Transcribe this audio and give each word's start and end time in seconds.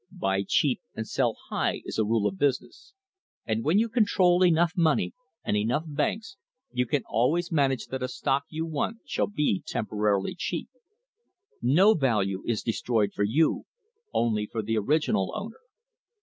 Buy 0.11 0.41
cheap 0.47 0.81
and 0.95 1.07
sell 1.07 1.35
high 1.51 1.83
is 1.85 1.99
a 1.99 2.03
rule 2.03 2.25
of 2.25 2.39
business, 2.39 2.95
and 3.45 3.63
when 3.63 3.77
you 3.77 3.87
control 3.87 4.43
enough 4.43 4.73
money 4.75 5.13
and 5.45 5.55
enough 5.55 5.83
banks 5.85 6.37
you 6.71 6.87
can 6.87 7.03
always 7.07 7.51
manage 7.51 7.85
that 7.89 8.01
a 8.01 8.07
stock 8.07 8.45
you 8.49 8.65
want 8.65 8.97
shall 9.05 9.27
be 9.27 9.61
temporarily 9.63 10.33
cheap. 10.33 10.69
No 11.61 11.93
value 11.93 12.41
is 12.47 12.63
destroyed 12.63 13.13
for 13.13 13.23
you 13.23 13.65
only 14.11 14.47
for 14.47 14.63
the 14.63 14.75
original 14.75 15.33
owner. 15.35 15.59